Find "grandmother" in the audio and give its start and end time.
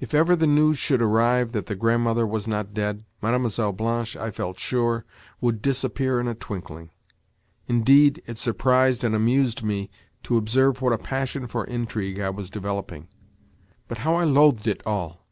1.76-2.26